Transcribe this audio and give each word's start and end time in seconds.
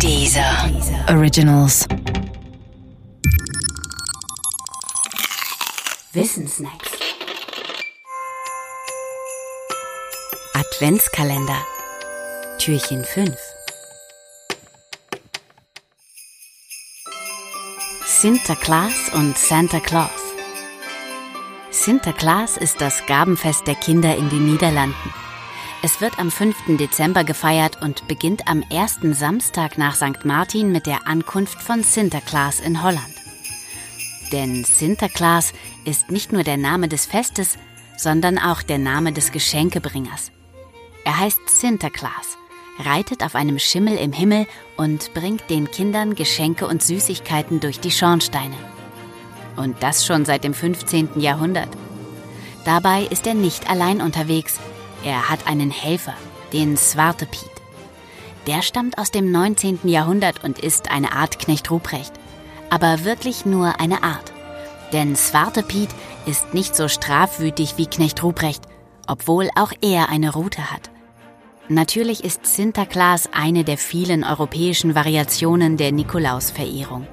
Dieser 0.00 0.70
Originals. 1.08 1.86
Wissensnacks. 6.12 6.90
Adventskalender. 10.52 11.58
Türchen 12.58 13.04
5. 13.04 13.34
Sinterklaas 18.06 19.10
und 19.14 19.38
Santa 19.38 19.80
Claus. 19.80 20.10
Sinterklaas 21.70 22.56
ist 22.56 22.80
das 22.80 23.06
Gabenfest 23.06 23.66
der 23.66 23.74
Kinder 23.74 24.16
in 24.16 24.28
den 24.28 24.46
Niederlanden. 24.46 25.23
Es 25.84 26.00
wird 26.00 26.18
am 26.18 26.30
5. 26.30 26.78
Dezember 26.78 27.24
gefeiert 27.24 27.82
und 27.82 28.08
beginnt 28.08 28.48
am 28.48 28.62
ersten 28.70 29.12
Samstag 29.12 29.76
nach 29.76 29.96
St. 29.96 30.24
Martin 30.24 30.72
mit 30.72 30.86
der 30.86 31.06
Ankunft 31.06 31.60
von 31.60 31.82
Sinterklaas 31.82 32.58
in 32.60 32.82
Holland. 32.82 33.14
Denn 34.32 34.64
Sinterklaas 34.64 35.52
ist 35.84 36.10
nicht 36.10 36.32
nur 36.32 36.42
der 36.42 36.56
Name 36.56 36.88
des 36.88 37.04
Festes, 37.04 37.58
sondern 37.98 38.38
auch 38.38 38.62
der 38.62 38.78
Name 38.78 39.12
des 39.12 39.30
Geschenkebringers. 39.30 40.32
Er 41.04 41.20
heißt 41.20 41.50
Sinterklaas, 41.50 42.38
reitet 42.78 43.22
auf 43.22 43.34
einem 43.34 43.58
Schimmel 43.58 43.98
im 43.98 44.14
Himmel 44.14 44.46
und 44.78 45.12
bringt 45.12 45.50
den 45.50 45.70
Kindern 45.70 46.14
Geschenke 46.14 46.66
und 46.66 46.82
Süßigkeiten 46.82 47.60
durch 47.60 47.78
die 47.78 47.90
Schornsteine. 47.90 48.56
Und 49.56 49.82
das 49.82 50.06
schon 50.06 50.24
seit 50.24 50.44
dem 50.44 50.54
15. 50.54 51.20
Jahrhundert. 51.20 51.68
Dabei 52.64 53.02
ist 53.02 53.26
er 53.26 53.34
nicht 53.34 53.68
allein 53.68 54.00
unterwegs, 54.00 54.58
er 55.04 55.28
hat 55.28 55.46
einen 55.46 55.70
Helfer, 55.70 56.14
den 56.52 56.76
Swarte 56.76 57.26
Piet. 57.26 57.50
Der 58.46 58.62
stammt 58.62 58.98
aus 58.98 59.10
dem 59.10 59.30
19. 59.30 59.80
Jahrhundert 59.84 60.44
und 60.44 60.58
ist 60.58 60.90
eine 60.90 61.12
Art 61.12 61.38
Knecht 61.38 61.70
Ruprecht. 61.70 62.12
Aber 62.70 63.04
wirklich 63.04 63.46
nur 63.46 63.80
eine 63.80 64.02
Art. 64.02 64.32
Denn 64.92 65.16
Swarte 65.16 65.62
Piet 65.62 65.90
ist 66.26 66.54
nicht 66.54 66.74
so 66.74 66.88
strafwütig 66.88 67.74
wie 67.76 67.86
Knecht 67.86 68.22
Ruprecht, 68.22 68.62
obwohl 69.06 69.50
auch 69.56 69.72
er 69.80 70.08
eine 70.08 70.32
Rute 70.32 70.70
hat. 70.70 70.90
Natürlich 71.68 72.24
ist 72.24 72.46
Sinterklaas 72.46 73.30
eine 73.32 73.64
der 73.64 73.78
vielen 73.78 74.24
europäischen 74.24 74.94
Variationen 74.94 75.76
der 75.78 75.92
Nikolausverehrung. 75.92 77.06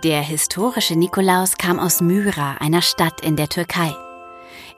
Der 0.00 0.22
historische 0.22 0.96
Nikolaus 0.96 1.58
kam 1.58 1.78
aus 1.78 2.00
Myra, 2.00 2.56
einer 2.60 2.80
Stadt 2.80 3.20
in 3.20 3.36
der 3.36 3.50
Türkei. 3.50 3.94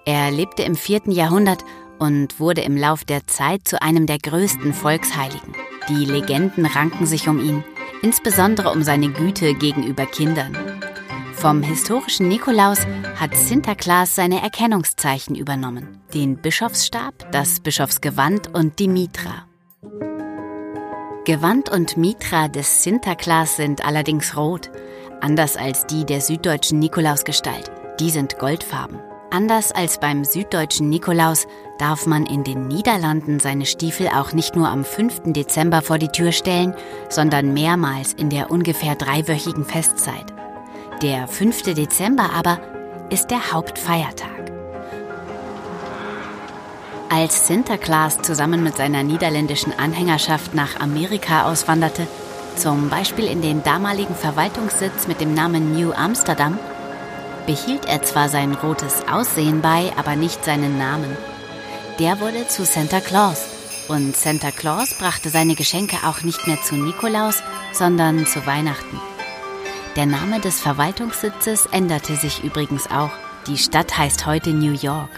Er 0.04 0.32
lebte 0.32 0.64
im 0.64 0.74
4. 0.74 1.02
Jahrhundert 1.10 1.64
und 2.00 2.40
wurde 2.40 2.62
im 2.62 2.76
Lauf 2.76 3.04
der 3.04 3.24
Zeit 3.28 3.68
zu 3.68 3.80
einem 3.80 4.06
der 4.06 4.18
größten 4.18 4.74
Volksheiligen. 4.74 5.54
Die 5.88 6.04
Legenden 6.04 6.66
ranken 6.66 7.06
sich 7.06 7.28
um 7.28 7.38
ihn, 7.38 7.62
insbesondere 8.02 8.72
um 8.72 8.82
seine 8.82 9.08
Güte 9.08 9.54
gegenüber 9.54 10.04
Kindern. 10.04 10.56
Vom 11.34 11.62
historischen 11.62 12.26
Nikolaus 12.26 12.80
hat 13.14 13.36
Sinterklaas 13.36 14.16
seine 14.16 14.42
Erkennungszeichen 14.42 15.36
übernommen. 15.36 16.00
Den 16.12 16.38
Bischofsstab, 16.38 17.30
das 17.30 17.60
Bischofsgewand 17.60 18.52
und 18.52 18.80
die 18.80 18.88
Mitra. 18.88 19.46
Gewand 21.24 21.68
und 21.68 21.96
Mitra 21.96 22.48
des 22.48 22.82
Sinterklaas 22.82 23.56
sind 23.56 23.84
allerdings 23.84 24.36
rot 24.36 24.70
Anders 25.20 25.56
als 25.56 25.86
die 25.86 26.04
der 26.04 26.20
süddeutschen 26.20 26.78
Nikolausgestalt. 26.78 27.70
Die 28.00 28.10
sind 28.10 28.38
goldfarben. 28.38 29.00
Anders 29.30 29.72
als 29.72 29.98
beim 29.98 30.24
süddeutschen 30.24 30.88
Nikolaus 30.88 31.46
darf 31.78 32.06
man 32.06 32.24
in 32.24 32.44
den 32.44 32.68
Niederlanden 32.68 33.40
seine 33.40 33.66
Stiefel 33.66 34.08
auch 34.08 34.32
nicht 34.32 34.54
nur 34.54 34.68
am 34.68 34.84
5. 34.84 35.22
Dezember 35.32 35.82
vor 35.82 35.98
die 35.98 36.08
Tür 36.08 36.30
stellen, 36.30 36.74
sondern 37.08 37.52
mehrmals 37.52 38.12
in 38.12 38.30
der 38.30 38.50
ungefähr 38.50 38.94
dreiwöchigen 38.94 39.64
Festzeit. 39.64 40.32
Der 41.02 41.26
5. 41.26 41.74
Dezember 41.74 42.30
aber 42.32 42.60
ist 43.10 43.32
der 43.32 43.52
Hauptfeiertag. 43.52 44.52
Als 47.10 47.46
Sinterklaas 47.46 48.22
zusammen 48.22 48.62
mit 48.62 48.76
seiner 48.76 49.02
niederländischen 49.02 49.72
Anhängerschaft 49.76 50.54
nach 50.54 50.80
Amerika 50.80 51.44
auswanderte, 51.50 52.06
zum 52.56 52.88
Beispiel 52.88 53.26
in 53.26 53.42
den 53.42 53.62
damaligen 53.62 54.14
Verwaltungssitz 54.14 55.06
mit 55.06 55.20
dem 55.20 55.34
Namen 55.34 55.72
New 55.72 55.92
Amsterdam, 55.92 56.58
behielt 57.46 57.86
er 57.86 58.02
zwar 58.02 58.28
sein 58.28 58.54
rotes 58.54 59.06
Aussehen 59.08 59.60
bei, 59.60 59.92
aber 59.96 60.16
nicht 60.16 60.44
seinen 60.44 60.78
Namen. 60.78 61.16
Der 61.98 62.20
wurde 62.20 62.48
zu 62.48 62.64
Santa 62.64 63.00
Claus 63.00 63.54
und 63.88 64.16
Santa 64.16 64.50
Claus 64.50 64.94
brachte 64.94 65.28
seine 65.28 65.54
Geschenke 65.54 65.96
auch 66.06 66.22
nicht 66.22 66.46
mehr 66.46 66.60
zu 66.62 66.74
Nikolaus, 66.74 67.42
sondern 67.72 68.26
zu 68.26 68.46
Weihnachten. 68.46 69.00
Der 69.96 70.06
Name 70.06 70.40
des 70.40 70.60
Verwaltungssitzes 70.60 71.66
änderte 71.66 72.16
sich 72.16 72.42
übrigens 72.42 72.90
auch. 72.90 73.10
Die 73.46 73.58
Stadt 73.58 73.96
heißt 73.96 74.26
heute 74.26 74.50
New 74.50 74.72
York. 74.72 75.10